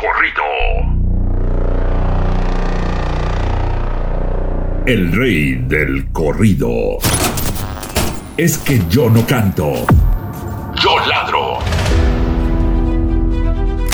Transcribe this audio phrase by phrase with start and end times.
[0.00, 0.42] corrido.
[4.86, 6.70] El rey del corrido.
[8.38, 9.72] Es que yo no canto.
[10.82, 11.58] Yo ladro.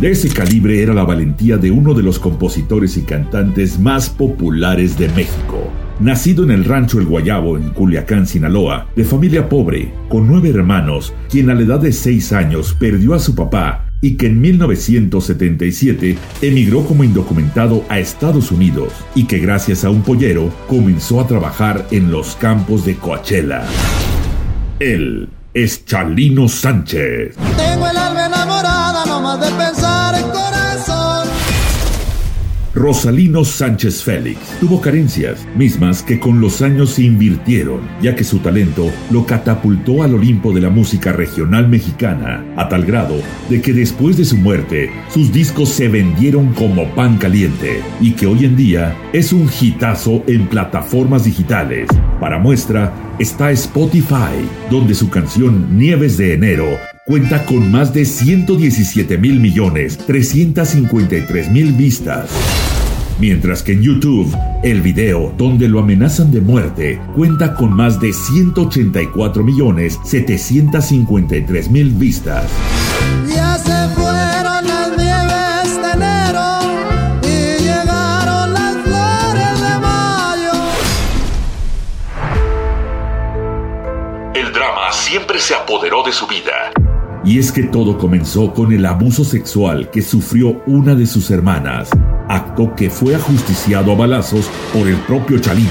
[0.00, 4.96] De ese calibre era la valentía de uno de los compositores y cantantes más populares
[4.96, 5.68] de México.
[5.98, 11.12] Nacido en el rancho El Guayabo, en Culiacán, Sinaloa, de familia pobre, con nueve hermanos,
[11.28, 16.18] quien a la edad de seis años perdió a su papá y que en 1977
[16.42, 21.86] emigró como indocumentado a Estados Unidos y que gracias a un pollero comenzó a trabajar
[21.90, 23.64] en los campos de Coachella.
[24.78, 27.34] Él es Chalino Sánchez.
[27.56, 29.87] Tengo el alma enamorada nomás de pensar.
[32.74, 38.38] Rosalino Sánchez Félix tuvo carencias, mismas que con los años se invirtieron, ya que su
[38.38, 43.16] talento lo catapultó al Olimpo de la música regional mexicana, a tal grado
[43.48, 48.26] de que después de su muerte, sus discos se vendieron como pan caliente, y que
[48.26, 51.88] hoy en día es un hitazo en plataformas digitales.
[52.20, 59.16] Para muestra, está Spotify, donde su canción Nieves de Enero cuenta con más de 117
[59.16, 62.28] mil millones 353 mil vistas.
[63.18, 68.12] Mientras que en YouTube, el video donde lo amenazan de muerte cuenta con más de
[68.12, 72.44] 184 millones 753 mil vistas.
[73.26, 76.60] Ya se fueron las nieves de enero
[77.22, 80.52] y llegaron las flores de mayo.
[84.34, 86.70] El drama siempre se apoderó de su vida.
[87.24, 91.90] Y es que todo comenzó con el abuso sexual que sufrió una de sus hermanas,
[92.28, 95.68] acto que fue ajusticiado a balazos por el propio Chalino.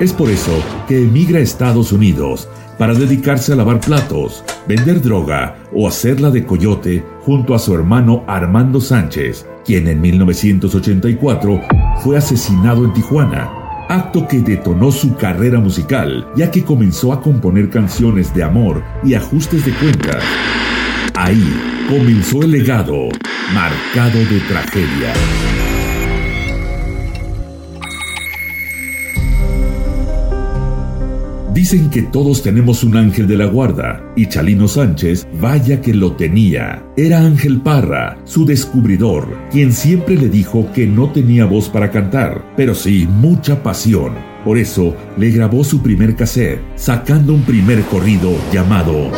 [0.00, 5.56] Es por eso que emigra a Estados Unidos para dedicarse a lavar platos, vender droga
[5.72, 11.60] o hacerla de coyote junto a su hermano Armando Sánchez, quien en 1984
[12.02, 13.50] fue asesinado en Tijuana,
[13.88, 19.14] acto que detonó su carrera musical, ya que comenzó a componer canciones de amor y
[19.14, 20.22] ajustes de cuentas.
[21.14, 21.44] Ahí
[21.88, 23.08] comenzó el legado,
[23.52, 25.77] marcado de tragedia.
[31.58, 36.12] Dicen que todos tenemos un ángel de la guarda, y Chalino Sánchez, vaya que lo
[36.12, 36.86] tenía.
[36.96, 42.54] Era Ángel Parra, su descubridor, quien siempre le dijo que no tenía voz para cantar,
[42.56, 44.12] pero sí mucha pasión.
[44.44, 49.10] Por eso le grabó su primer cassette, sacando un primer corrido llamado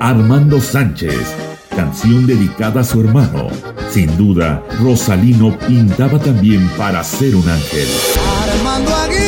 [0.00, 1.34] Armando Sánchez,
[1.76, 3.48] canción dedicada a su hermano.
[3.90, 7.86] Sin duda, Rosalino pintaba también para ser un ángel.
[8.50, 9.25] Armando Aguirre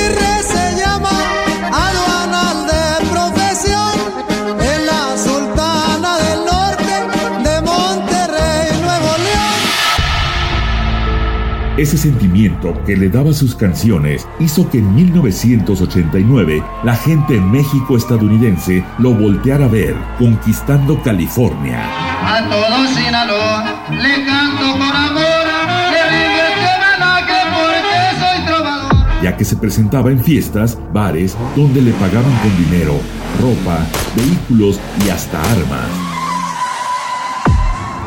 [11.78, 19.14] Ese sentimiento que le daba sus canciones hizo que en 1989 la gente México-estadounidense lo
[19.14, 21.80] volteara a ver, conquistando California.
[22.20, 25.46] A todo Sinaloa le canto por amor,
[25.92, 26.18] este
[27.28, 29.22] que porque soy trovador.
[29.22, 32.94] ya que se presentaba en fiestas, bares, donde le pagaban con dinero,
[33.40, 33.86] ropa,
[34.16, 35.88] vehículos y hasta armas.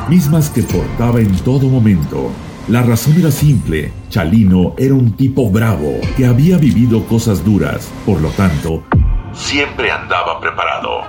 [0.10, 2.34] Mismas que portaba en todo momento.
[2.68, 8.22] La razón era simple, Chalino era un tipo bravo, que había vivido cosas duras, por
[8.22, 8.84] lo tanto,
[9.34, 11.02] siempre andaba preparado.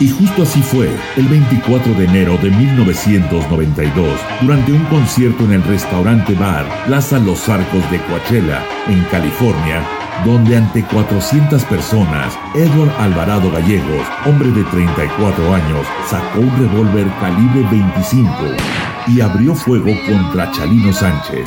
[0.00, 4.08] Y justo así fue, el 24 de enero de 1992,
[4.40, 9.86] durante un concierto en el restaurante bar Plaza Los Arcos de Coachella, en California,
[10.24, 17.62] donde ante 400 personas, Edward Alvarado Gallegos, hombre de 34 años, sacó un revólver calibre
[17.70, 21.44] 25 y abrió fuego contra Chalino Sánchez,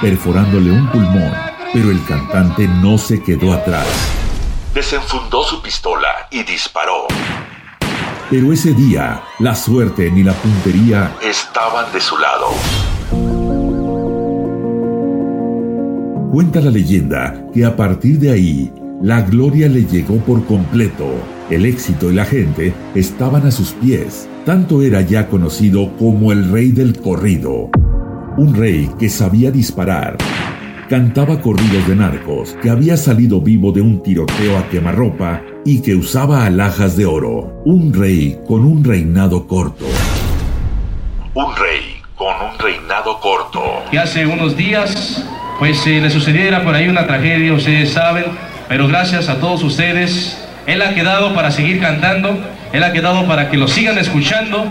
[0.00, 1.32] perforándole un pulmón,
[1.72, 3.86] pero el cantante no se quedó atrás.
[4.74, 7.06] Desenfundó su pistola y disparó.
[8.30, 12.48] Pero ese día, la suerte ni la puntería estaban de su lado.
[16.32, 21.35] Cuenta la leyenda que a partir de ahí, la gloria le llegó por completo.
[21.48, 24.28] El éxito y la gente estaban a sus pies.
[24.44, 27.70] Tanto era ya conocido como el rey del corrido.
[28.36, 30.16] Un rey que sabía disparar.
[30.88, 35.94] Cantaba corridos de narcos, que había salido vivo de un tiroteo a quemarropa y que
[35.94, 37.62] usaba alhajas de oro.
[37.64, 39.84] Un rey con un reinado corto.
[41.34, 43.62] Un rey con un reinado corto.
[43.90, 45.24] que hace unos días
[45.58, 48.24] pues eh, le sucediera por ahí una tragedia, ustedes saben,
[48.68, 52.38] pero gracias a todos ustedes, él ha quedado para seguir cantando,
[52.72, 54.70] él ha quedado para que lo sigan escuchando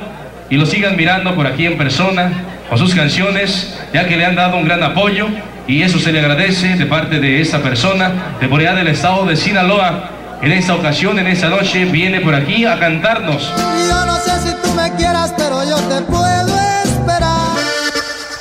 [0.49, 2.31] y lo sigan mirando por aquí en persona.
[2.69, 5.27] con sus canciones, ya que le han dado un gran apoyo
[5.67, 9.25] y eso se le agradece de parte de esta persona de por allá del estado
[9.25, 10.09] de Sinaloa.
[10.41, 13.51] En esta ocasión, en esta noche, viene por aquí a cantarnos.
[13.89, 17.55] Yo no sé si tú me quieras, pero yo te puedo esperar.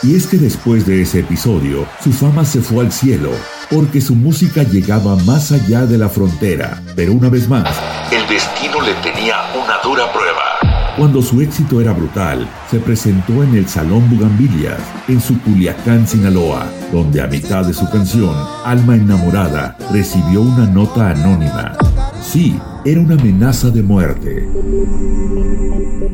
[0.02, 3.30] Y es que después de ese episodio, su fama se fue al cielo,
[3.70, 6.82] porque su música llegaba más allá de la frontera.
[6.96, 7.68] Pero una vez más,
[8.10, 10.94] el destino le tenía una dura prueba.
[10.96, 14.78] Cuando su éxito era brutal, se presentó en el Salón Bugambilias,
[15.08, 18.32] en su Culiacán, Sinaloa, donde a mitad de su canción,
[18.64, 21.76] Alma Enamorada, recibió una nota anónima.
[22.22, 24.48] Sí, era una amenaza de muerte.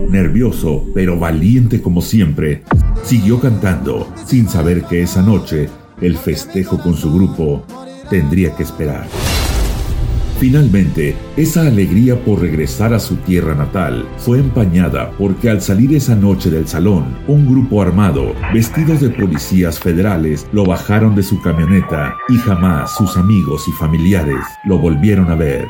[0.08, 2.62] Nervioso, pero valiente como siempre,
[3.05, 5.69] siguió cantando, sin saber que esa noche,
[6.00, 7.64] el festejo con su grupo
[8.08, 9.06] tendría que esperar.
[10.41, 16.14] Finalmente, esa alegría por regresar a su tierra natal fue empañada porque al salir esa
[16.14, 22.17] noche del salón, un grupo armado, vestidos de policías federales, lo bajaron de su camioneta
[22.31, 25.69] y jamás sus amigos y familiares lo volvieron a ver.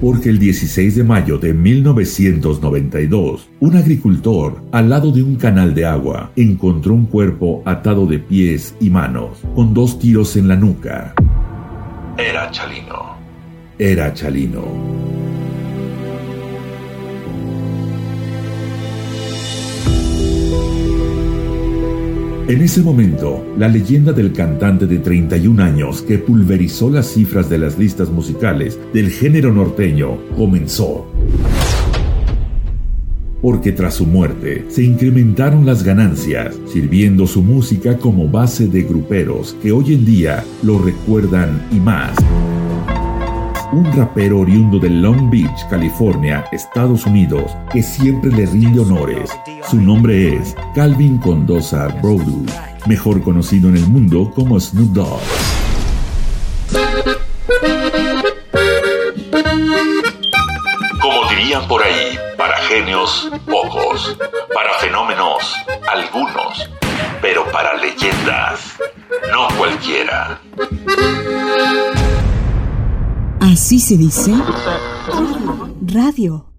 [0.00, 5.84] Porque el 16 de mayo de 1992, un agricultor al lado de un canal de
[5.84, 11.14] agua encontró un cuerpo atado de pies y manos, con dos tiros en la nuca.
[12.16, 13.16] Era Chalino.
[13.78, 15.29] Era Chalino.
[22.50, 27.58] En ese momento, la leyenda del cantante de 31 años que pulverizó las cifras de
[27.58, 31.06] las listas musicales del género norteño comenzó.
[33.40, 39.56] Porque tras su muerte se incrementaron las ganancias, sirviendo su música como base de gruperos
[39.62, 42.16] que hoy en día lo recuerdan y más
[43.72, 49.30] un rapero oriundo de Long Beach, California, Estados Unidos, que siempre le rinde honores.
[49.68, 52.44] Su nombre es Calvin Condosa Brodu,
[52.86, 55.20] mejor conocido en el mundo como Snoop Dogg.
[61.00, 64.16] Como dirían por ahí, para genios, pocos,
[64.52, 65.54] para fenómenos,
[65.88, 66.68] algunos,
[67.22, 68.76] pero para leyendas,
[69.30, 70.40] no cualquiera.
[73.40, 74.32] Así se dice
[75.80, 76.49] radio.